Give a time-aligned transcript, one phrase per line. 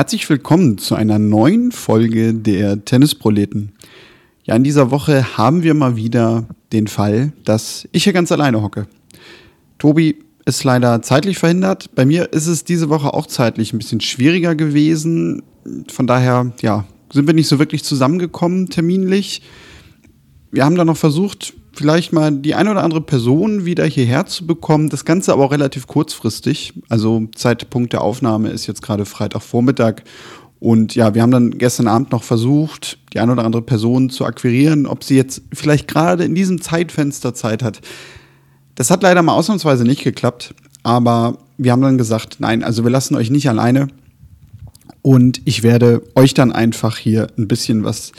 [0.00, 3.72] Herzlich willkommen zu einer neuen Folge der Tennisproleten.
[4.44, 8.62] Ja, in dieser Woche haben wir mal wieder den Fall, dass ich hier ganz alleine
[8.62, 8.86] hocke.
[9.78, 11.94] Tobi ist leider zeitlich verhindert.
[11.94, 15.42] Bei mir ist es diese Woche auch zeitlich ein bisschen schwieriger gewesen.
[15.88, 19.42] Von daher, ja, sind wir nicht so wirklich zusammengekommen terminlich.
[20.50, 24.46] Wir haben dann noch versucht, vielleicht mal die eine oder andere Person wieder hierher zu
[24.46, 24.88] bekommen.
[24.88, 26.74] Das Ganze aber auch relativ kurzfristig.
[26.88, 30.02] Also Zeitpunkt der Aufnahme ist jetzt gerade Freitagvormittag.
[30.58, 34.26] Und ja, wir haben dann gestern Abend noch versucht, die eine oder andere Person zu
[34.26, 37.80] akquirieren, ob sie jetzt vielleicht gerade in diesem Zeitfenster Zeit hat.
[38.74, 40.54] Das hat leider mal ausnahmsweise nicht geklappt.
[40.82, 43.88] Aber wir haben dann gesagt, nein, also wir lassen euch nicht alleine.
[45.02, 48.12] Und ich werde euch dann einfach hier ein bisschen was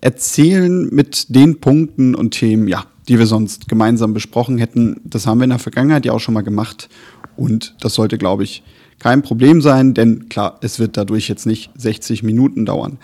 [0.00, 5.00] erzählen mit den Punkten und Themen, ja, die wir sonst gemeinsam besprochen hätten.
[5.04, 6.88] Das haben wir in der Vergangenheit ja auch schon mal gemacht.
[7.36, 8.62] Und das sollte, glaube ich,
[8.98, 12.98] kein Problem sein, denn klar, es wird dadurch jetzt nicht 60 Minuten dauern.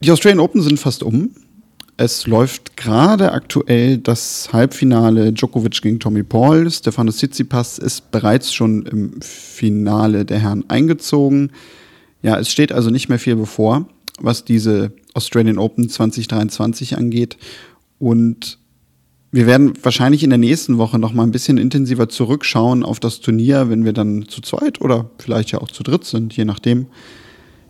[0.00, 1.30] Die Australian Open sind fast um.
[1.96, 6.68] Es läuft gerade aktuell das Halbfinale Djokovic gegen Tommy Paul.
[6.70, 11.52] Stefano Tsitsipas ist bereits schon im Finale der Herren eingezogen.
[12.22, 13.86] Ja, es steht also nicht mehr viel bevor,
[14.18, 17.36] was diese Australian Open 2023 angeht.
[18.02, 18.58] Und
[19.30, 23.20] wir werden wahrscheinlich in der nächsten Woche noch mal ein bisschen intensiver zurückschauen auf das
[23.20, 26.86] Turnier, wenn wir dann zu zweit oder vielleicht ja auch zu dritt sind, je nachdem.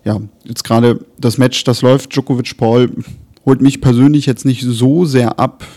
[0.03, 2.89] Ja, jetzt gerade das Match, das läuft, Djokovic-Paul,
[3.45, 5.67] holt mich persönlich jetzt nicht so sehr ab.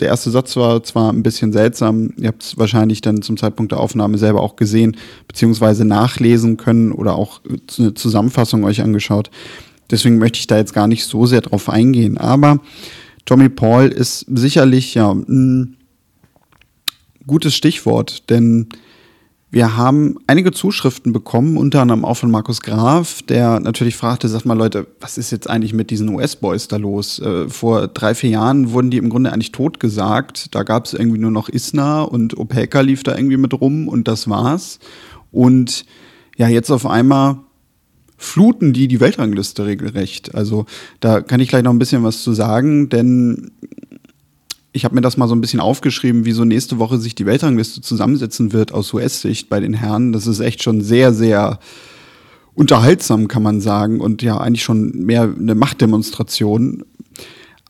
[0.00, 3.72] Der erste Satz war zwar ein bisschen seltsam, ihr habt es wahrscheinlich dann zum Zeitpunkt
[3.72, 4.96] der Aufnahme selber auch gesehen,
[5.28, 7.42] beziehungsweise nachlesen können oder auch
[7.78, 9.30] eine Zusammenfassung euch angeschaut.
[9.90, 12.16] Deswegen möchte ich da jetzt gar nicht so sehr drauf eingehen.
[12.16, 12.58] Aber
[13.24, 15.76] Tommy Paul ist sicherlich ja ein
[17.26, 18.68] gutes Stichwort, denn
[19.54, 24.46] wir haben einige Zuschriften bekommen, unter anderem auch von Markus Graf, der natürlich fragte, sag
[24.46, 27.18] mal Leute, was ist jetzt eigentlich mit diesen US-Boys da los?
[27.18, 30.54] Äh, vor drei, vier Jahren wurden die im Grunde eigentlich tot gesagt.
[30.54, 34.08] Da gab es irgendwie nur noch Isna und Opelka lief da irgendwie mit rum und
[34.08, 34.78] das war's.
[35.30, 35.84] Und
[36.38, 37.36] ja, jetzt auf einmal
[38.22, 40.34] fluten die die Weltrangliste regelrecht.
[40.34, 40.66] Also
[41.00, 43.50] da kann ich gleich noch ein bisschen was zu sagen, denn
[44.72, 47.26] ich habe mir das mal so ein bisschen aufgeschrieben, wie so nächste Woche sich die
[47.26, 50.12] Weltrangliste zusammensetzen wird aus US-Sicht bei den Herren.
[50.12, 51.58] Das ist echt schon sehr, sehr
[52.54, 56.84] unterhaltsam, kann man sagen, und ja, eigentlich schon mehr eine Machtdemonstration.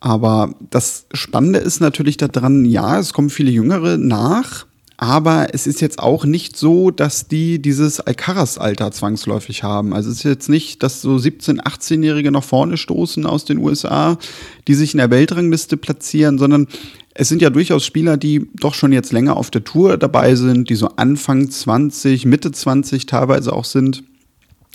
[0.01, 4.67] Aber das Spannende ist natürlich daran, ja, es kommen viele Jüngere nach,
[5.03, 9.93] aber es ist jetzt auch nicht so, dass die dieses Alcaraz-Alter zwangsläufig haben.
[9.95, 14.17] Also es ist jetzt nicht, dass so 17-, 18-Jährige nach vorne stoßen aus den USA,
[14.69, 16.69] die sich in der Weltrangliste platzieren, sondern
[17.15, 20.71] es sind ja durchaus Spieler, die doch schon jetzt länger auf der Tour dabei sind,
[20.71, 24.05] die so Anfang 20, Mitte 20 teilweise auch sind,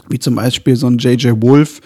[0.09, 1.79] wie zum Beispiel so ein JJ Wolf.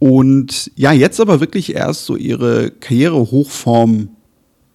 [0.00, 4.08] Und ja, jetzt aber wirklich erst so ihre Karrierehochform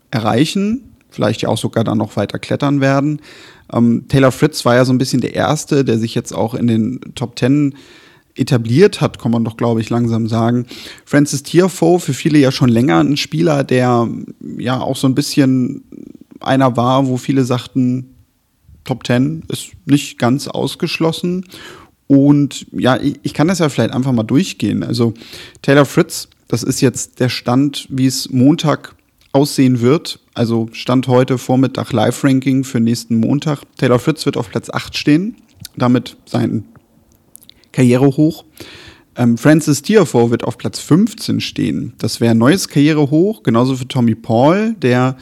[0.09, 3.21] erreichen vielleicht ja auch sogar dann noch weiter klettern werden.
[3.71, 6.67] Ähm, Taylor Fritz war ja so ein bisschen der Erste, der sich jetzt auch in
[6.67, 7.75] den Top Ten
[8.35, 10.65] etabliert hat, kann man doch, glaube ich, langsam sagen.
[11.05, 14.09] Francis Tiafoe, für viele ja schon länger ein Spieler, der
[14.57, 15.83] ja auch so ein bisschen
[16.39, 18.09] einer war, wo viele sagten,
[18.83, 21.45] Top Ten ist nicht ganz ausgeschlossen.
[22.07, 24.83] Und ja, ich kann das ja vielleicht einfach mal durchgehen.
[24.83, 25.13] Also
[25.61, 28.95] Taylor Fritz, das ist jetzt der Stand, wie es Montag
[29.33, 30.19] aussehen wird.
[30.33, 33.63] Also Stand heute Vormittag Live-Ranking für nächsten Montag.
[33.77, 35.35] Taylor Fritz wird auf Platz 8 stehen,
[35.75, 36.65] damit sein
[37.71, 38.45] Karrierehoch.
[39.15, 41.93] Ähm, Francis Tiafoe wird auf Platz 15 stehen.
[41.97, 45.17] Das wäre ein neues Karrierehoch, genauso für Tommy Paul, der,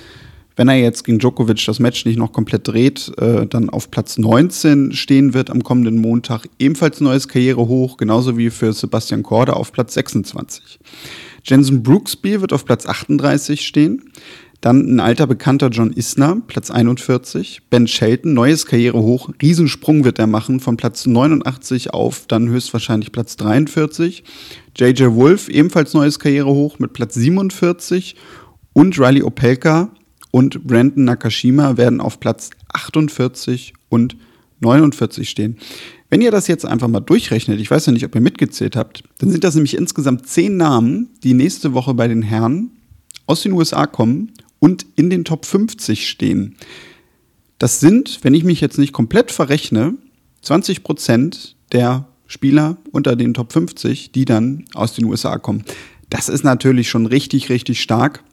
[0.55, 4.17] wenn er jetzt gegen Djokovic das Match nicht noch komplett dreht, äh, dann auf Platz
[4.17, 6.47] 19 stehen wird am kommenden Montag.
[6.59, 10.79] Ebenfalls neues Karrierehoch, genauso wie für Sebastian Korda auf Platz 26.
[11.43, 14.11] Jensen Brooksby wird auf Platz 38 stehen.
[14.61, 17.63] Dann ein alter Bekannter John Isner, Platz 41.
[17.71, 19.31] Ben Shelton, neues Karrierehoch.
[19.41, 24.23] Riesensprung wird er machen von Platz 89 auf dann höchstwahrscheinlich Platz 43.
[24.77, 28.15] JJ Wolf, ebenfalls neues Karrierehoch mit Platz 47.
[28.73, 29.89] Und Riley Opelka
[30.29, 34.30] und Brandon Nakashima werden auf Platz 48 und 49
[35.23, 35.57] stehen.
[36.09, 39.03] Wenn ihr das jetzt einfach mal durchrechnet, ich weiß ja nicht, ob ihr mitgezählt habt,
[39.19, 42.71] dann sind das nämlich insgesamt zehn Namen, die nächste Woche bei den Herren
[43.25, 46.55] aus den USA kommen und in den Top 50 stehen.
[47.59, 49.95] Das sind, wenn ich mich jetzt nicht komplett verrechne,
[50.41, 55.63] 20 Prozent der Spieler unter den Top 50, die dann aus den USA kommen.
[56.09, 58.23] Das ist natürlich schon richtig, richtig stark.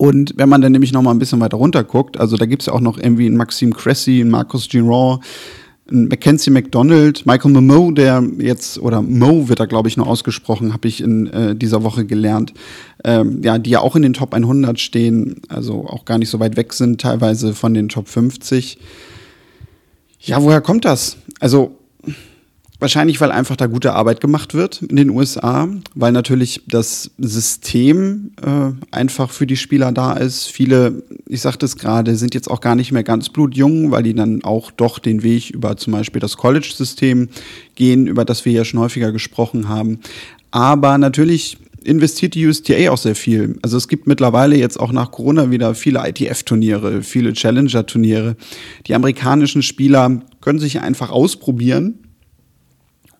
[0.00, 2.62] Und wenn man dann nämlich noch mal ein bisschen weiter runter guckt, also da gibt
[2.62, 5.20] es ja auch noch irgendwie einen Maxime Cressy, einen Marcus Giron,
[5.90, 10.88] Mackenzie McDonald, Michael Momo, der jetzt, oder Mo wird da, glaube ich, nur ausgesprochen, habe
[10.88, 12.54] ich in äh, dieser Woche gelernt,
[13.04, 16.40] ähm, ja, die ja auch in den Top 100 stehen, also auch gar nicht so
[16.40, 18.78] weit weg sind, teilweise von den Top 50.
[20.20, 21.18] Ja, woher kommt das?
[21.40, 21.76] Also,
[22.80, 28.30] Wahrscheinlich, weil einfach da gute Arbeit gemacht wird in den USA, weil natürlich das System
[28.42, 30.46] äh, einfach für die Spieler da ist.
[30.46, 34.14] Viele, ich sagte es gerade, sind jetzt auch gar nicht mehr ganz blutjung, weil die
[34.14, 37.28] dann auch doch den Weg über zum Beispiel das College-System
[37.74, 40.00] gehen, über das wir ja schon häufiger gesprochen haben.
[40.50, 43.58] Aber natürlich investiert die USTA auch sehr viel.
[43.60, 48.36] Also es gibt mittlerweile jetzt auch nach Corona wieder viele ITF-Turniere, viele Challenger-Turniere.
[48.86, 51.98] Die amerikanischen Spieler können sich einfach ausprobieren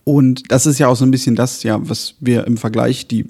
[0.04, 3.26] und das ist ja auch so ein bisschen das, ja, was wir im Vergleich, die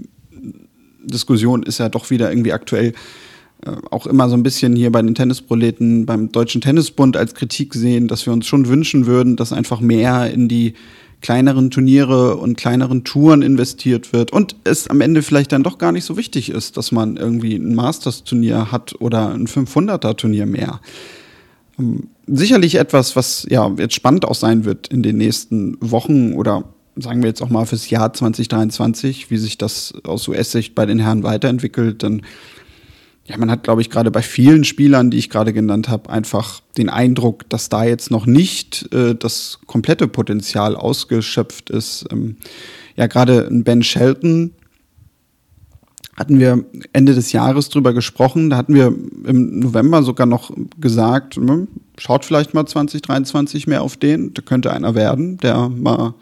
[1.03, 2.95] Diskussion ist ja doch wieder irgendwie aktuell
[3.65, 7.75] äh, auch immer so ein bisschen hier bei den Tennisproleten, beim Deutschen Tennisbund als Kritik
[7.75, 10.75] sehen, dass wir uns schon wünschen würden, dass einfach mehr in die
[11.21, 15.93] kleineren Turniere und kleineren Touren investiert wird und es am Ende vielleicht dann doch gar
[15.93, 20.81] nicht so wichtig ist, dass man irgendwie ein Masters-Turnier hat oder ein 500er-Turnier mehr.
[21.79, 26.65] Ähm, sicherlich etwas, was ja jetzt spannend auch sein wird in den nächsten Wochen oder
[26.97, 30.99] sagen wir jetzt auch mal fürs Jahr 2023, wie sich das aus US-Sicht bei den
[30.99, 32.03] Herren weiterentwickelt.
[32.03, 32.23] Denn
[33.25, 36.61] ja, man hat, glaube ich, gerade bei vielen Spielern, die ich gerade genannt habe, einfach
[36.77, 42.07] den Eindruck, dass da jetzt noch nicht äh, das komplette Potenzial ausgeschöpft ist.
[42.11, 42.37] Ähm,
[42.97, 44.53] ja, gerade Ben Shelton,
[46.21, 48.51] hatten wir Ende des Jahres drüber gesprochen.
[48.51, 51.67] Da hatten wir im November sogar noch gesagt, ne,
[52.01, 54.33] schaut vielleicht mal 2023 mehr auf den.
[54.33, 56.15] Da könnte einer werden, der mal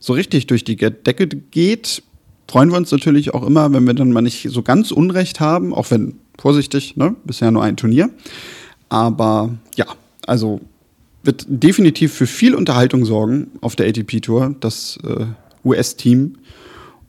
[0.00, 2.02] so richtig durch die Decke geht.
[2.50, 5.74] Freuen wir uns natürlich auch immer, wenn wir dann mal nicht so ganz Unrecht haben,
[5.74, 8.08] auch wenn vorsichtig, ne, bisher nur ein Turnier.
[8.88, 9.84] Aber ja,
[10.26, 10.60] also
[11.22, 15.26] wird definitiv für viel Unterhaltung sorgen auf der ATP Tour, das äh,
[15.62, 16.38] US-Team.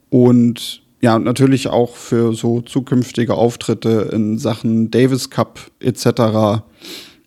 [0.10, 6.63] Und ja, natürlich auch für so zukünftige Auftritte in Sachen Davis Cup etc.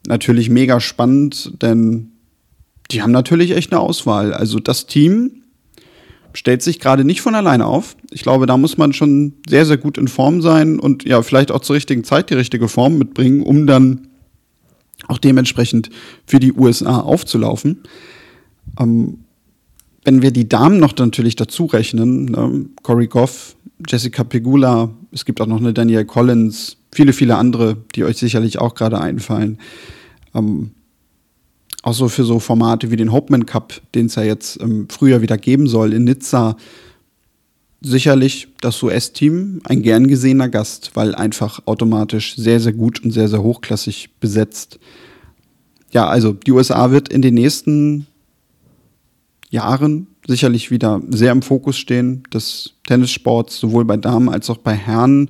[0.06, 2.12] natürlich mega spannend, denn
[2.90, 4.34] die haben natürlich echt eine Auswahl.
[4.34, 5.42] Also das Team
[6.34, 7.96] stellt sich gerade nicht von alleine auf.
[8.10, 11.50] Ich glaube, da muss man schon sehr, sehr gut in Form sein und ja, vielleicht
[11.50, 14.08] auch zur richtigen Zeit die richtige Form mitbringen, um dann
[15.08, 15.90] auch dementsprechend
[16.26, 17.82] für die USA aufzulaufen.
[18.78, 19.18] Ähm,
[20.04, 23.56] wenn wir die Damen noch natürlich dazu rechnen, ne, Corey Goff,
[23.86, 28.58] Jessica Pegula, es gibt auch noch eine Danielle Collins, viele, viele andere, die euch sicherlich
[28.58, 29.58] auch gerade einfallen.
[30.34, 30.72] Ähm,
[31.82, 35.20] auch so für so Formate wie den Hopeman Cup, den es ja jetzt im Frühjahr
[35.20, 36.56] wieder geben soll in Nizza,
[37.80, 43.28] sicherlich das US-Team ein gern gesehener Gast, weil einfach automatisch sehr, sehr gut und sehr,
[43.28, 44.78] sehr hochklassig besetzt.
[45.90, 48.06] Ja, also die USA wird in den nächsten
[49.50, 54.74] Jahren sicherlich wieder sehr im Fokus stehen des Tennissports, sowohl bei Damen als auch bei
[54.74, 55.28] Herren.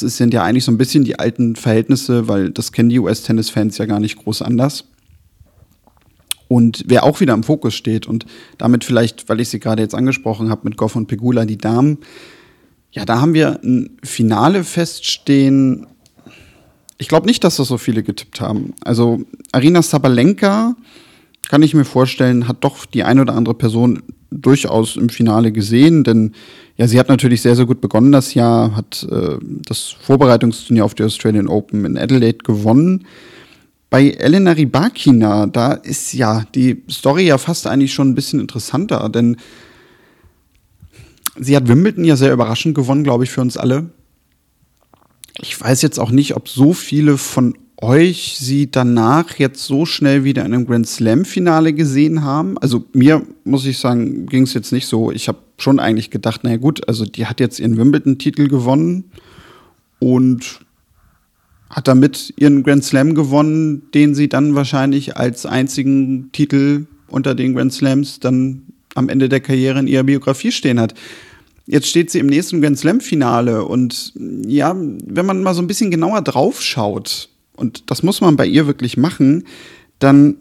[0.00, 3.78] Das sind ja eigentlich so ein bisschen die alten Verhältnisse, weil das kennen die US-Tennis-Fans
[3.78, 4.84] ja gar nicht groß anders.
[6.48, 8.24] Und wer auch wieder im Fokus steht und
[8.58, 11.98] damit vielleicht, weil ich sie gerade jetzt angesprochen habe, mit Goff und Pegula, die Damen,
[12.92, 15.86] ja, da haben wir ein Finale feststehen.
[16.98, 18.74] Ich glaube nicht, dass das so viele getippt haben.
[18.80, 19.22] Also
[19.52, 20.76] Arina Sabalenka
[21.48, 26.04] kann ich mir vorstellen, hat doch die eine oder andere Person durchaus im Finale gesehen,
[26.04, 26.32] denn
[26.76, 30.94] ja, sie hat natürlich sehr, sehr gut begonnen das Jahr, hat äh, das Vorbereitungsturnier auf
[30.94, 33.06] die Australian Open in Adelaide gewonnen.
[33.88, 39.08] Bei Elena Rybakina, da ist ja die Story ja fast eigentlich schon ein bisschen interessanter,
[39.08, 39.36] denn
[41.38, 43.90] sie hat Wimbledon ja sehr überraschend gewonnen, glaube ich, für uns alle.
[45.40, 50.24] Ich weiß jetzt auch nicht, ob so viele von euch sie danach jetzt so schnell
[50.24, 52.56] wieder in einem Grand Slam-Finale gesehen haben.
[52.58, 55.12] Also mir, muss ich sagen, ging es jetzt nicht so.
[55.12, 59.04] Ich habe schon eigentlich gedacht, naja gut, also die hat jetzt ihren Wimbledon-Titel gewonnen
[59.98, 60.60] und
[61.68, 67.54] hat damit ihren Grand Slam gewonnen, den sie dann wahrscheinlich als einzigen Titel unter den
[67.54, 68.62] Grand Slams dann
[68.94, 70.94] am Ende der Karriere in ihrer Biografie stehen hat.
[71.66, 74.12] Jetzt steht sie im nächsten Grand Slam-Finale und
[74.46, 78.46] ja, wenn man mal so ein bisschen genauer drauf schaut, und das muss man bei
[78.46, 79.44] ihr wirklich machen,
[79.98, 80.36] dann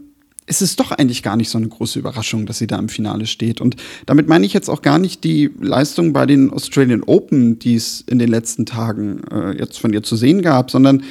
[0.47, 3.25] ist es doch eigentlich gar nicht so eine große Überraschung, dass sie da im Finale
[3.25, 3.61] steht.
[3.61, 7.75] Und damit meine ich jetzt auch gar nicht die Leistung bei den Australian Open, die
[7.75, 11.03] es in den letzten Tagen äh, jetzt von ihr zu sehen gab, sondern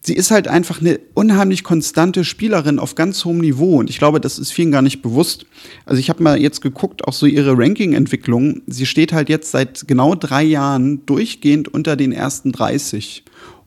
[0.00, 3.78] sie ist halt einfach eine unheimlich konstante Spielerin auf ganz hohem Niveau.
[3.78, 5.46] Und ich glaube, das ist vielen gar nicht bewusst.
[5.86, 8.62] Also ich habe mal jetzt geguckt, auch so ihre Ranking-Entwicklung.
[8.66, 13.24] Sie steht halt jetzt seit genau drei Jahren durchgehend unter den ersten 30.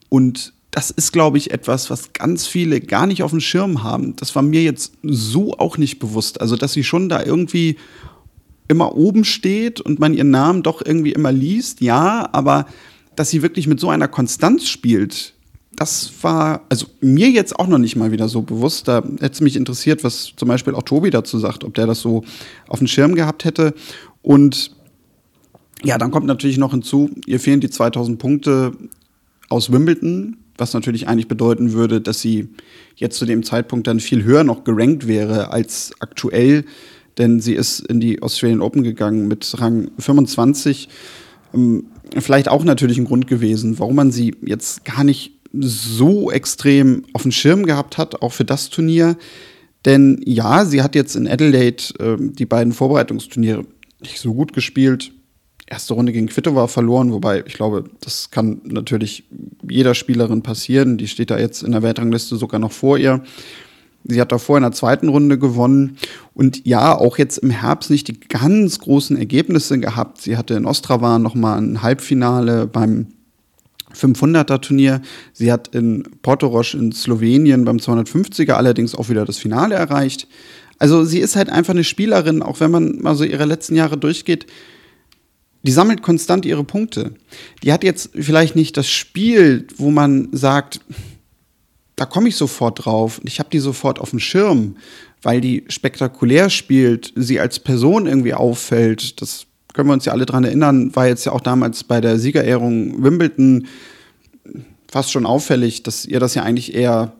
[0.09, 4.15] Und das ist, glaube ich, etwas, was ganz viele gar nicht auf dem Schirm haben.
[4.15, 6.41] Das war mir jetzt so auch nicht bewusst.
[6.41, 7.77] Also, dass sie schon da irgendwie
[8.67, 12.65] immer oben steht und man ihren Namen doch irgendwie immer liest, ja, aber
[13.15, 15.35] dass sie wirklich mit so einer Konstanz spielt,
[15.75, 18.87] das war also mir jetzt auch noch nicht mal wieder so bewusst.
[18.87, 21.99] Da hätte es mich interessiert, was zum Beispiel auch Tobi dazu sagt, ob der das
[21.99, 22.23] so
[22.67, 23.75] auf dem Schirm gehabt hätte.
[24.23, 24.75] Und
[25.83, 28.71] ja, dann kommt natürlich noch hinzu, ihr fehlen die 2000 Punkte
[29.49, 32.47] aus Wimbledon, was natürlich eigentlich bedeuten würde, dass sie
[32.95, 36.63] jetzt zu dem Zeitpunkt dann viel höher noch gerankt wäre als aktuell,
[37.17, 40.87] denn sie ist in die Australian Open gegangen mit Rang 25.
[41.53, 47.03] Ähm, vielleicht auch natürlich ein Grund gewesen, warum man sie jetzt gar nicht so extrem
[47.11, 49.17] auf dem Schirm gehabt hat, auch für das Turnier.
[49.83, 53.65] Denn ja, sie hat jetzt in Adelaide äh, die beiden Vorbereitungsturniere
[54.01, 55.11] nicht so gut gespielt.
[55.67, 59.23] Erste Runde gegen Kvitova verloren, wobei ich glaube, das kann natürlich
[59.67, 60.97] jeder Spielerin passieren.
[60.97, 63.23] Die steht da jetzt in der Weltrangliste sogar noch vor ihr.
[64.05, 65.97] Sie hat davor in der zweiten Runde gewonnen
[66.33, 70.21] und ja, auch jetzt im Herbst nicht die ganz großen Ergebnisse gehabt.
[70.21, 73.07] Sie hatte in Ostrava noch mal ein Halbfinale beim
[73.95, 75.01] 500er Turnier.
[75.31, 80.27] Sie hat in Portorosch in Slowenien beim 250er allerdings auch wieder das Finale erreicht.
[80.79, 83.97] Also sie ist halt einfach eine Spielerin, auch wenn man mal so ihre letzten Jahre
[83.97, 84.47] durchgeht,
[85.63, 87.15] die sammelt konstant ihre Punkte.
[87.63, 90.81] Die hat jetzt vielleicht nicht das Spiel, wo man sagt,
[91.95, 93.21] da komme ich sofort drauf.
[93.23, 94.77] Ich habe die sofort auf dem Schirm,
[95.21, 99.21] weil die spektakulär spielt, sie als Person irgendwie auffällt.
[99.21, 102.19] Das können wir uns ja alle dran erinnern, war jetzt ja auch damals bei der
[102.19, 103.67] Siegerehrung Wimbledon
[104.91, 107.13] fast schon auffällig, dass ihr das ja eigentlich eher,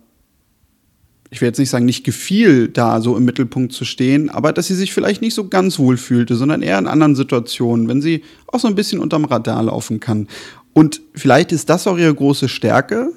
[1.33, 4.67] ich will jetzt nicht sagen, nicht gefiel, da so im Mittelpunkt zu stehen, aber dass
[4.67, 8.23] sie sich vielleicht nicht so ganz wohl fühlte, sondern eher in anderen Situationen, wenn sie
[8.47, 10.27] auch so ein bisschen unterm Radar laufen kann.
[10.73, 13.11] Und vielleicht ist das auch ihre große Stärke,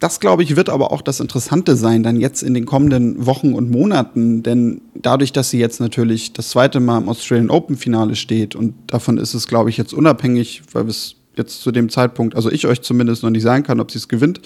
[0.00, 3.54] das, glaube ich, wird aber auch das Interessante sein, dann jetzt in den kommenden Wochen
[3.54, 8.16] und Monaten, denn dadurch, dass sie jetzt natürlich das zweite Mal im Australian Open Finale
[8.16, 12.34] steht und davon ist es, glaube ich, jetzt unabhängig, weil es jetzt zu dem Zeitpunkt,
[12.34, 14.40] also ich euch zumindest noch nicht sagen kann, ob sie es gewinnt.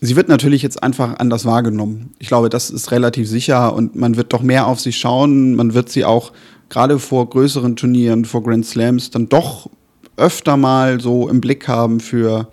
[0.00, 2.10] Sie wird natürlich jetzt einfach anders wahrgenommen.
[2.18, 5.56] Ich glaube, das ist relativ sicher und man wird doch mehr auf sie schauen.
[5.56, 6.32] Man wird sie auch
[6.68, 9.68] gerade vor größeren Turnieren, vor Grand Slams, dann doch
[10.16, 12.48] öfter mal so im Blick haben für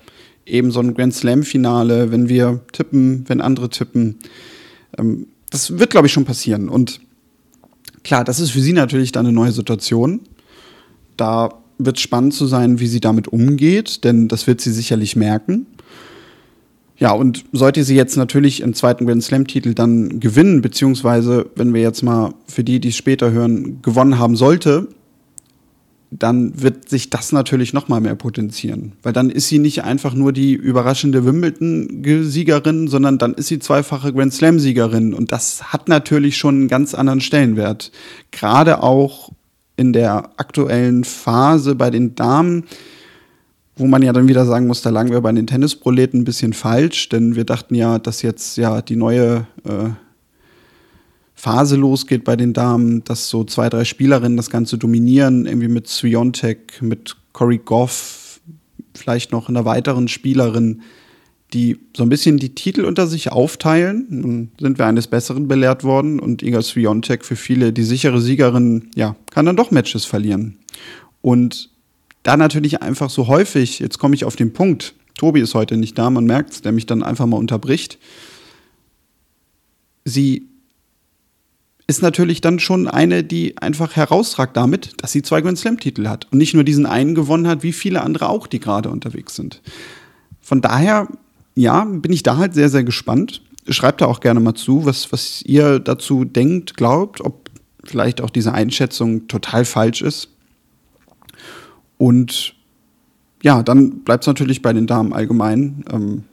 [0.46, 4.18] eben so ein Grand Slam-Finale, wenn wir tippen, wenn andere tippen.
[4.98, 6.70] Ähm, das wird, glaube ich, schon passieren.
[6.70, 7.00] Und
[8.04, 10.22] klar, das ist für sie natürlich dann eine neue Situation.
[11.18, 15.68] Da wird spannend zu sein, wie sie damit umgeht, denn das wird sie sicherlich merken.
[16.98, 21.82] Ja, und sollte sie jetzt natürlich einen zweiten Grand Slam-Titel dann gewinnen, beziehungsweise, wenn wir
[21.82, 24.88] jetzt mal für die, die es später hören, gewonnen haben sollte,
[26.12, 30.14] dann wird sich das natürlich noch mal mehr potenzieren, weil dann ist sie nicht einfach
[30.14, 36.38] nur die überraschende Wimbledon-Siegerin, sondern dann ist sie zweifache Grand Slam-Siegerin und das hat natürlich
[36.38, 37.92] schon einen ganz anderen Stellenwert.
[38.32, 39.32] Gerade auch
[39.78, 42.64] in der aktuellen Phase bei den Damen,
[43.76, 46.54] wo man ja dann wieder sagen muss, da lagen wir bei den Tennisproleten ein bisschen
[46.54, 49.90] falsch, denn wir dachten ja, dass jetzt ja die neue äh,
[51.34, 55.88] Phase losgeht bei den Damen, dass so zwei, drei Spielerinnen das Ganze dominieren, irgendwie mit
[55.88, 58.40] Swiontek, mit Cory Goff,
[58.94, 60.82] vielleicht noch einer weiteren Spielerin,
[61.54, 64.08] die so ein bisschen die Titel unter sich aufteilen.
[64.10, 68.90] Nun sind wir eines Besseren belehrt worden und Iga Swiontek für viele die sichere Siegerin,
[68.96, 70.58] ja, kann dann doch Matches verlieren.
[71.22, 71.70] Und
[72.26, 75.98] da natürlich einfach so häufig, jetzt komme ich auf den Punkt, Tobi ist heute nicht
[75.98, 78.00] da, man merkt es, der mich dann einfach mal unterbricht.
[80.04, 80.48] Sie
[81.88, 86.28] ist natürlich dann schon eine, die einfach herausragt damit, dass sie zwei Grand Slam-Titel hat
[86.32, 89.62] und nicht nur diesen einen gewonnen hat, wie viele andere auch, die gerade unterwegs sind.
[90.42, 91.08] Von daher,
[91.54, 93.44] ja, bin ich da halt sehr, sehr gespannt.
[93.70, 97.50] Schreibt da auch gerne mal zu, was, was ihr dazu denkt, glaubt, ob
[97.84, 100.30] vielleicht auch diese Einschätzung total falsch ist.
[101.98, 102.56] Und
[103.44, 105.86] ja, dann bleibt es natürlich bei den Damen allgemein.
[105.92, 106.24] Ähm,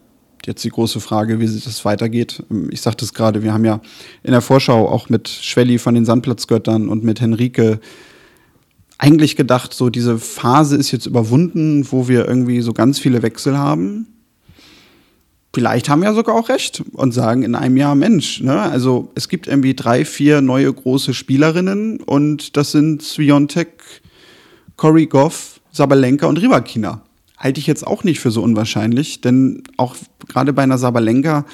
[0.47, 2.43] jetzt die große Frage, wie sich das weitergeht.
[2.51, 3.81] Ähm, ich sagte es gerade, wir haben ja
[4.23, 7.81] in der Vorschau auch mit Schwelli von den Sandplatzgöttern und mit Henrike
[8.99, 13.59] eigentlich gedacht, so diese Phase ist jetzt überwunden, wo wir irgendwie so ganz viele Wechsel
[13.59, 14.07] haben.
[15.53, 18.59] Vielleicht haben wir ja sogar auch recht und sagen in einem Jahr, Mensch, ne?
[18.59, 23.83] also es gibt irgendwie drei, vier neue große Spielerinnen und das sind Sviontek,
[24.77, 27.03] Cory Goff, Sabalenka und Rivakina
[27.43, 29.97] halte ich jetzt auch nicht für so unwahrscheinlich, denn auch
[30.29, 31.45] gerade bei einer Sabalenka,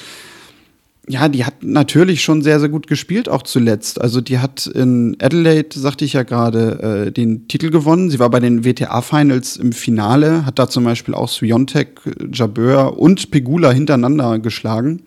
[1.08, 3.98] ja, die hat natürlich schon sehr, sehr gut gespielt, auch zuletzt.
[3.98, 8.10] Also die hat in Adelaide, sagte ich ja gerade, äh, den Titel gewonnen.
[8.10, 13.30] Sie war bei den WTA-Finals im Finale, hat da zum Beispiel auch Swiontek, Jabeur und
[13.30, 15.00] Pegula hintereinander geschlagen.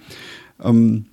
[0.63, 1.05] Ähm,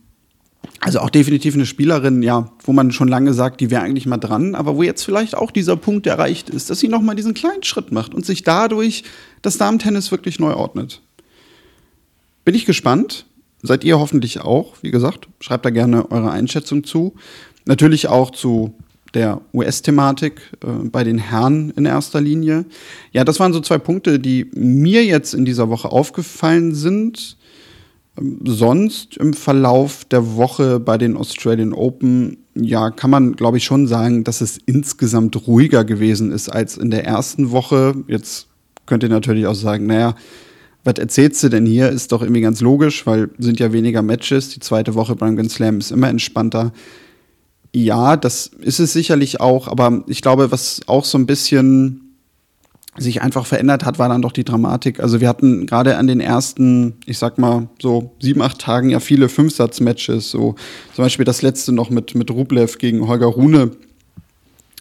[0.81, 4.19] also auch definitiv eine Spielerin, ja, wo man schon lange sagt, die wäre eigentlich mal
[4.19, 7.35] dran, aber wo jetzt vielleicht auch dieser Punkt erreicht ist, dass sie noch mal diesen
[7.35, 9.03] kleinen Schritt macht und sich dadurch
[9.43, 11.03] das Damentennis wirklich neu ordnet.
[12.45, 13.27] Bin ich gespannt.
[13.61, 14.75] Seid ihr hoffentlich auch.
[14.83, 17.15] Wie gesagt, schreibt da gerne eure Einschätzung zu.
[17.65, 18.73] Natürlich auch zu
[19.15, 22.67] der US-Thematik äh, bei den Herren in erster Linie.
[23.13, 27.37] Ja, das waren so zwei Punkte, die mir jetzt in dieser Woche aufgefallen sind.
[28.45, 33.87] Sonst im Verlauf der Woche bei den Australian Open, ja, kann man, glaube ich, schon
[33.87, 37.95] sagen, dass es insgesamt ruhiger gewesen ist als in der ersten Woche.
[38.09, 38.49] Jetzt
[38.87, 40.15] könnt ihr natürlich auch sagen, naja,
[40.85, 41.91] was erzählst du denn hier?
[41.91, 44.49] Ist doch irgendwie ganz logisch, weil sind ja weniger Matches.
[44.51, 46.73] Die zweite Woche beim Grand Slam ist immer entspannter.
[47.75, 52.08] Ja, das ist es sicherlich auch, aber ich glaube, was auch so ein bisschen
[52.99, 55.01] sich einfach verändert hat, war dann doch die Dramatik.
[55.01, 59.01] Also wir hatten gerade an den ersten, ich sag mal, so sieben, acht Tagen ja
[59.01, 60.31] viele Fünfsatz-Matches.
[60.31, 60.55] So
[60.95, 63.73] zum Beispiel das letzte noch mit, mit Rublev gegen Holger Rune.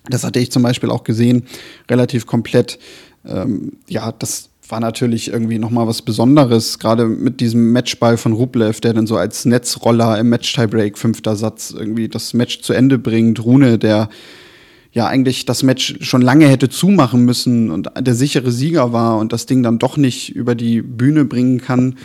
[0.10, 1.44] Das hatte ich zum Beispiel auch gesehen,
[1.90, 2.80] relativ komplett.
[3.26, 8.82] Ähm, ja, das war natürlich irgendwie nochmal was Besonderes, gerade mit diesem Matchball von Rublev,
[8.82, 13.44] der dann so als Netzroller im Match-Tiebreak fünfter Satz irgendwie das Match zu Ende bringt.
[13.44, 14.10] Rune, der
[14.98, 19.32] ja eigentlich das Match schon lange hätte zumachen müssen und der sichere Sieger war und
[19.32, 21.96] das Ding dann doch nicht über die Bühne bringen kann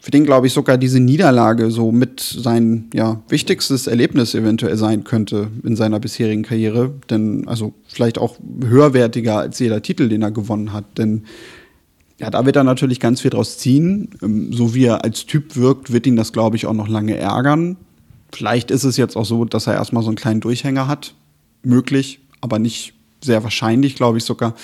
[0.00, 5.04] für den, glaube ich, sogar diese Niederlage so mit sein ja, wichtigstes Erlebnis eventuell sein
[5.04, 6.94] könnte in seiner bisherigen Karriere.
[7.10, 10.84] Denn, also vielleicht auch höherwertiger als jeder Titel, den er gewonnen hat.
[10.96, 11.24] Denn
[12.18, 14.08] ja, da wird er natürlich ganz viel draus ziehen.
[14.22, 17.16] Ähm, so wie er als Typ wirkt, wird ihn das, glaube ich, auch noch lange
[17.16, 17.76] ärgern.
[18.32, 21.14] Vielleicht ist es jetzt auch so, dass er erstmal so einen kleinen Durchhänger hat.
[21.68, 24.54] Möglich, aber nicht sehr wahrscheinlich, glaube ich sogar.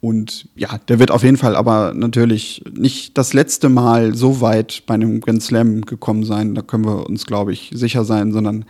[0.00, 4.82] Und ja, der wird auf jeden Fall aber natürlich nicht das letzte Mal so weit
[4.86, 6.56] bei einem Grand Slam gekommen sein.
[6.56, 8.64] Da können wir uns, glaube ich, sicher sein, sondern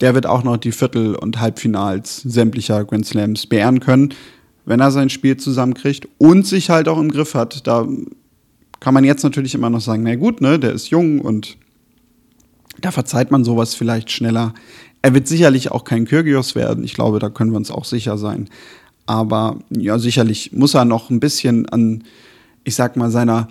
[0.00, 4.14] der wird auch noch die Viertel- und Halbfinals sämtlicher Grand Slams beehren können,
[4.64, 7.66] wenn er sein Spiel zusammenkriegt und sich halt auch im Griff hat.
[7.68, 7.86] Da
[8.80, 11.56] kann man jetzt natürlich immer noch sagen, na gut, ne, der ist jung und
[12.80, 14.54] da verzeiht man sowas vielleicht schneller.
[15.04, 16.82] Er wird sicherlich auch kein Kyrgios werden.
[16.82, 18.48] Ich glaube, da können wir uns auch sicher sein.
[19.04, 22.04] Aber ja, sicherlich muss er noch ein bisschen an,
[22.64, 23.48] ich sag mal, seiner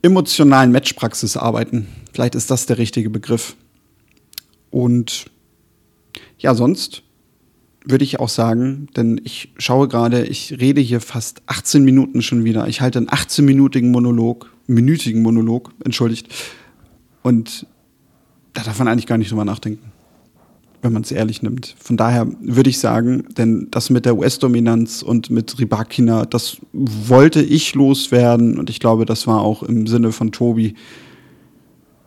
[0.00, 1.88] emotionalen Matchpraxis arbeiten.
[2.12, 3.56] Vielleicht ist das der richtige Begriff.
[4.70, 5.24] Und
[6.38, 7.02] ja, sonst
[7.84, 12.44] würde ich auch sagen, denn ich schaue gerade, ich rede hier fast 18 Minuten schon
[12.44, 12.68] wieder.
[12.68, 16.32] Ich halte einen 18-minütigen Monolog, minütigen Monolog, entschuldigt.
[17.22, 17.66] Und
[18.52, 19.91] da darf man eigentlich gar nicht drüber nachdenken
[20.82, 21.76] wenn man es ehrlich nimmt.
[21.80, 27.40] Von daher würde ich sagen, denn das mit der US-Dominanz und mit Ribakina, das wollte
[27.40, 30.74] ich loswerden und ich glaube, das war auch im Sinne von Tobi.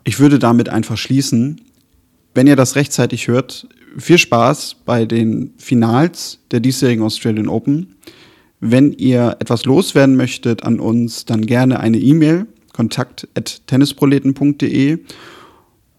[0.04, 1.62] Ich würde damit einfach schließen.
[2.34, 7.94] Wenn ihr das rechtzeitig hört, viel Spaß bei den Finals der diesjährigen Australian Open.
[8.60, 14.98] Wenn ihr etwas loswerden möchtet an uns, dann gerne eine E-Mail, kontakt.tennisproleten.de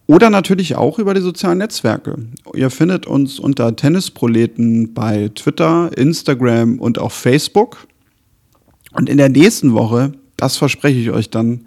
[0.07, 2.15] oder natürlich auch über die sozialen Netzwerke.
[2.55, 7.87] Ihr findet uns unter Tennisproleten bei Twitter, Instagram und auch Facebook.
[8.93, 11.65] Und in der nächsten Woche, das verspreche ich euch dann,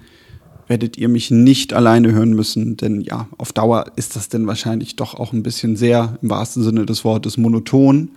[0.68, 4.96] werdet ihr mich nicht alleine hören müssen, denn ja, auf Dauer ist das denn wahrscheinlich
[4.96, 8.10] doch auch ein bisschen sehr, im wahrsten Sinne des Wortes, monoton.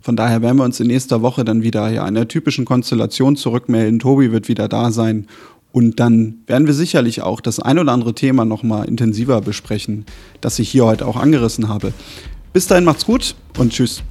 [0.00, 3.36] Von daher werden wir uns in nächster Woche dann wieder ja, in der typischen Konstellation
[3.36, 3.98] zurückmelden.
[3.98, 5.26] Tobi wird wieder da sein
[5.72, 10.04] und dann werden wir sicherlich auch das ein oder andere Thema nochmal intensiver besprechen,
[10.40, 11.92] das ich hier heute auch angerissen habe.
[12.52, 14.02] Bis dahin macht's gut und tschüss.